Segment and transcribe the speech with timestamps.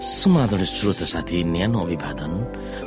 [0.00, 2.32] समाधान श्रोत साथी न्यानो अभिवादन।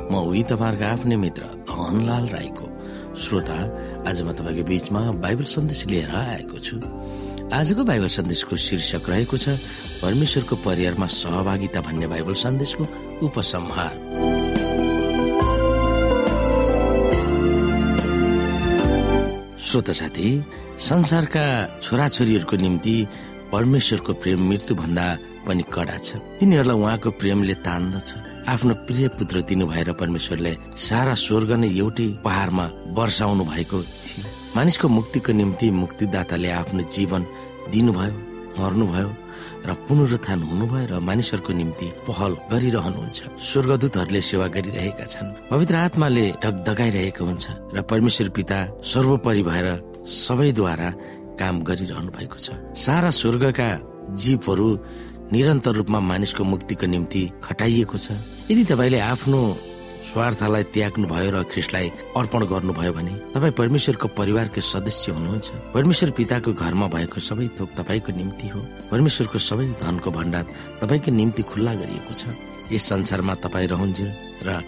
[0.10, 2.66] म उही तपाईँहरूको आफ्नै मित्र धनलाल राईको।
[3.14, 3.58] श्रोता
[4.10, 6.76] आज म तपाईँको बीचमा बाइबल सन्देश लिएर आएको छु।
[7.54, 9.46] आजको बाइबल सन्देशको शीर्षक रहेको छ
[10.02, 12.84] परमेश्वरको परिवारमा सहभागिता भन्ने बाइबल सन्देशको
[13.30, 13.94] उपसंहार।
[19.62, 20.30] श्रोत साथी
[20.82, 21.46] संसारका
[21.78, 22.96] छोराछोरीहरूको निम्ति
[23.54, 25.06] परमेश्वरको प्रेम मृत्यु भन्दा
[25.48, 28.10] पनि कडा छ। तिनीहरूलाई उहाँको प्रेमले तान्दछ।
[28.48, 32.66] आफ्नो प्रिय पुत्र दिनु भएर परमेश्वरले सारा स्वर्ग नै एउटै पहाड़मा
[32.98, 37.22] वर्षाउनु भएको थियो। मानिसको मुक्तिको निम्ति मुक्तिदाताले आफ्नो जीवन
[37.72, 38.14] दिनुभयो
[38.54, 39.10] मर्नुभयो
[39.66, 47.24] र पुनरुत्थान हुनुभयो र मानिसहरूको निम्ति पहल गरिरहनुहुन्छ। स्वर्गदूतहरूले सेवा गरिरहेका छन्। पवित्र आत्माले ढकढकाइरहेको
[47.26, 49.68] हुन्छ र परमेश्वर पिता सर्वोपरि भएर
[50.04, 50.90] सबैद्वारा
[51.40, 53.70] काम गरिरहनु भएको छ। सारा स्वर्गका
[54.20, 54.68] जीवहरू
[55.32, 58.12] निरन्तर रूपमा मानिसको मुक्तिको निम्ति खटाइएको छ।
[58.52, 59.42] यदि तपाईँले आफ्नो
[60.04, 61.88] स्वार्थलाई त्याग्नु भयो र ख्रिस्टलाई
[62.20, 68.12] अर्पण गर्नुभयो भने तपाईँ परमेश्वरको परिवारको सदस्य हुनुहुन्छ। परमेश्वर पिताको घरमा भएको सबै थोक तपाईँको
[68.12, 68.60] निम्ति हो।
[68.92, 70.46] परमेश्वरको सबै धनको भण्डार
[70.82, 72.24] तपाईँको निम्ति खुल्ला गरिएको छ।
[72.72, 74.02] यस संसारमा तपाईँ रहन्छ
[74.44, 74.60] र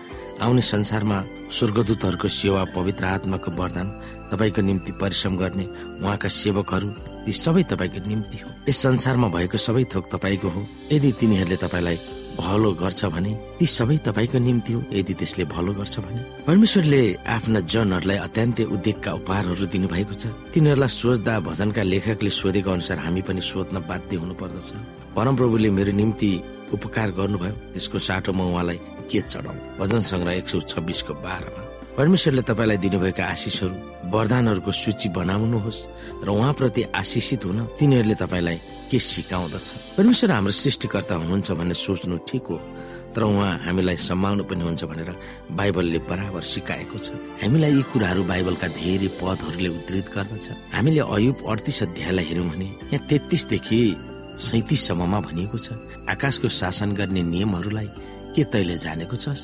[0.41, 1.17] आउने संसारमा
[1.51, 3.87] स्वर्गदूतहरूको सेवा पवित्र आत्माको वरदान
[4.31, 5.65] तपाईँको निम्ति परिश्रम गर्ने
[5.99, 6.87] उहाँका सेवकहरू
[7.25, 11.97] ती सबै तपाईँको निम्ति हो। यस संसारमा भएको सबै थोक तपाईँको हो। यदि तिनीहरूले तपाईँलाई
[12.37, 17.59] भलो गर्छ भने ती सबै तपाईँको निम्ति हो। यदि त्यसले भलो गर्छ भने। परमेश्वरले आफ्ना
[17.59, 23.81] जनहरूलाई अत्यन्तै उद्योगका उपहारहरू दिनुभएको छ। तिनीहरूलाई सोच्दा भजनका लेखकले सोधेको अनुसार हामी पनि सोध्न
[23.89, 24.69] बाध्य हुनु पर्दछ
[25.15, 26.29] परमप्रभुले मेरो निम्ति
[26.73, 29.79] उपकार गर्नुभयो। त्यसको साटो म उहाँलाई के चढाउ?
[29.79, 31.64] भजन सङ्ग्रह एक सौ छब्बिसको बाह्रमा।
[31.95, 35.79] परमेश्वरले तपाईँलाई दिनुभएका आशिषहरू वरदानहरूको सूची बनाउनुहोस्
[36.27, 38.57] र उहाँप्रति आशिषित हुन तिनीहरूले तपाईँलाई
[38.91, 42.57] के सिकाउँदछ। परमेश्वर हाम्रो सृष्टिकर्ता हुनुहुन्छ भन्ने सोच्नु ठिक हो
[43.15, 45.09] तर उहाँ हामीलाई सम्हाल्नु पनि हुन्छ भनेर
[45.55, 51.79] बाइबलले बराबर सिकाएको छ। हामीलाई यी कुराहरू बाइबलका धेरै पदहरूले उद्धृत गर्दछ। हामीले अयुब अडतिस
[51.87, 53.79] अध्यायलाई हेऱ्यौँ भने यहाँ तेत्तिसदेखि
[54.35, 55.79] सैतिससम्ममा भनिएको छ
[56.11, 57.87] आकाशको शासन गर्ने नियमहरूलाई
[58.35, 59.41] के तैले जानेको छस्?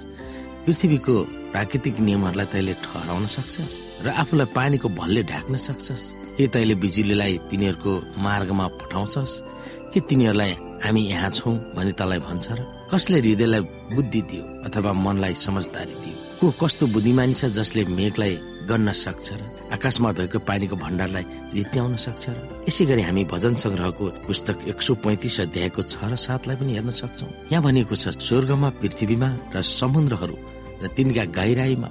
[0.66, 1.14] पृथ्वीको
[1.52, 6.04] प्राकृतिक नियमहरूलाई तैले ठहराउन सक्छस् र आफूलाई पानीको भलले ढाक्न सक्छस्।
[6.38, 9.34] के तैले बिजुलीलाई तिनीहरूको मार्गमा पठाउँछस्?
[9.94, 10.52] के तिनीहरूलाई
[10.86, 12.62] हामी यहाँ छौँ भनी तँलाई भन्छ र
[12.94, 13.62] कसले हृदयलाई
[13.96, 16.16] बुद्धि दियो अथवा मनलाई समझदारी दियो?
[16.40, 18.34] को कस्तो बुद्धिमानी छ जसले मेघलाई
[18.70, 19.42] गन्न सक्छ र
[19.74, 21.26] आकाशमा भएको पानीको भण्डारलाई
[21.58, 22.38] रित्याउन सक्छ र?
[22.70, 26.92] यसै गरी हामी भजन संग्रहको पुस्तक एक सौ पैतिस अध्यायको छ र सातलाई पनि हेर्न
[27.02, 30.36] सक्छौ। यहाँ भनिएको छ स्वर्गमा पृथ्वीमा र समुद्रहरू
[30.81, 31.90] र तिनका गहिराईमा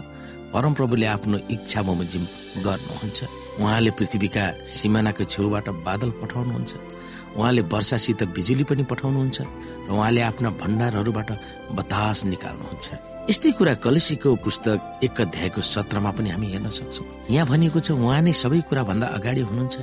[0.53, 2.25] परमप्रभुले आफ्नो इच्छा बमोजिम
[2.67, 3.19] गर्नुहुन्छ।
[3.61, 6.73] उहाँले पृथ्वीका सिमानाको छेउबाट बादल पठाउनुहुन्छ।
[7.39, 9.39] उहाँले वर्षासित बिजुली पनि पठाउनुहुन्छ
[9.87, 11.31] र उहाँले आफ्ना भण्डारहरूबाट
[11.78, 12.89] बतास निकाल्नुहुन्छ।
[13.31, 18.22] यस्तै कुरा कलसीको पुस्तक एक अध्यायको सत्रमा पनि हामी हेर्न सक्छौँ। यहाँ भनिएको छ उहाँ
[18.27, 19.77] नै सबै कुरा भन्दा अगाडि हुनुहुन्छ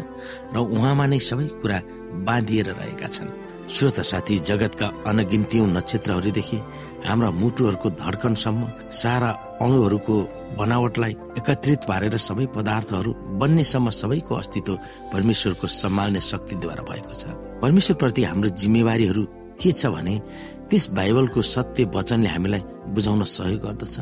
[0.52, 1.80] र उहाँमा नै सबै कुरा
[2.28, 3.32] बाँधिएर रहेका छन्।
[3.72, 6.58] श्रोत साथी जगतका अनगिन्त्यौं नक्षत्रहरूदेखि
[7.06, 9.30] हाम्रा मुटुहरूको धड्कनसम्म सारा
[9.62, 10.16] अणुहरूको
[10.58, 14.74] बनावटलाई एकत्रित पारेर सबै पदार्थहरू बन्नेसम्म सबैको अस्तित्व
[15.14, 17.26] परमेश्वरको सम्हाल्ने शक्तिद्वारा भएको छ।
[17.62, 19.24] परमेश्वर प्रति हाम्रो जिम्मेवारीहरू
[19.62, 20.16] के छ भने
[20.70, 22.62] त्यस बाइबलको सत्य वचनले हामीलाई
[22.96, 23.96] बुझाउन सहयोग गर्दछ।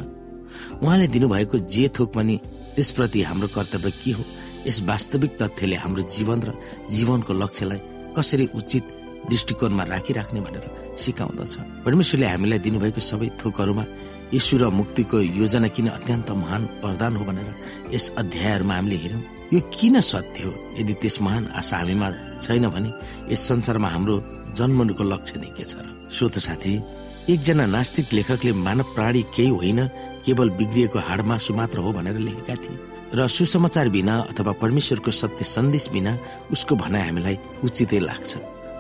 [0.84, 2.40] उहाँले दिनुभएको जे थोक पनि
[2.76, 4.24] त्यसप्रति हाम्रो कर्तव्य के हो?
[4.68, 6.54] यस वास्तविक तथ्यले हाम्रो जीवन र
[6.90, 7.82] जीवनको लक्ष्यलाई
[8.18, 8.84] कसरी उचित
[9.30, 10.66] दृष्टिकोणमा राखिराख्ने भनेर
[10.98, 11.54] सिकाउँदछ।
[11.86, 13.84] परमेश्वरले हामीलाई दिनुभएको सबै थोकहरूमा
[14.34, 17.48] ईश्वर र मुक्तिको योजना किन अत्यन्त महान वरदान हो भनेर
[17.94, 20.52] यस अध्यायहरूमा हामीले हेर्यौँ यो किन सत्य हो?
[20.80, 22.08] यदि त्यस महान आशा हामीमा
[22.42, 22.90] छैन भने
[23.32, 24.16] यस संसारमा हाम्रो
[24.58, 25.86] जन्मनुको लक्ष्य नै के छ र?
[26.12, 26.74] श्रोत साथी
[27.30, 29.80] एकजना नास्तिक लेखकले मानव प्राणी केही होइन
[30.26, 32.78] केवल बिग्रिएको हाडमासु मात्र हो भनेर लेखेका थिए
[33.14, 36.18] र सुसमाचार बिना अथवा परमेश्वरको सत्य सन्देश बिना
[36.52, 38.32] उसको भनाइ हामीलाई उचितै लाग्छ।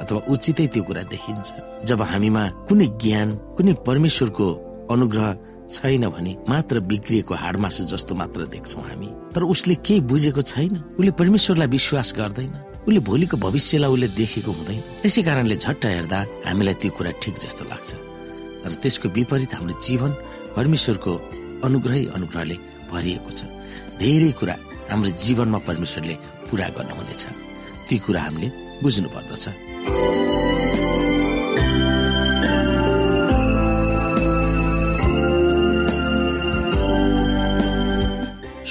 [0.02, 1.50] अथवा उचितै त्यो कुरा देखिन्छ।
[1.86, 4.48] जब हामीमा कुनै ज्ञान कुनै परमेश्वरको
[4.92, 5.28] अनुग्रह
[5.66, 11.12] छैन भने मात्र बिग्रिएको हाडमासु जस्तो मात्र देख्छौ हामी। तर उसले केही बुझेको छैन। उसले
[11.12, 12.54] परमेश्वरलाई विश्वास गर्दैन।
[12.86, 17.64] उसले भोलिको भविष्यलाई उसले देखेको हुँदैन। त्यसै कारणले झट्ट हेर्दा हामीलाई त्यो कुरा ठिक जस्तो
[17.66, 17.90] लाग्छ।
[18.62, 20.12] तर त्यसको विपरीत हाम्रो जीवन
[20.56, 21.12] परमेश्वरको
[21.66, 22.56] अनुग्रह अनुग्रहले
[22.92, 23.50] भरिएको छ।
[23.98, 24.56] धेरै कुरा
[24.92, 26.16] हाम्रो जीवनमा परमेश्वरले
[26.46, 27.24] पुरा गर्नुहुनेछ।
[27.90, 28.48] ती कुरा हामीले
[28.84, 29.46] बुझ्नु पर्दछ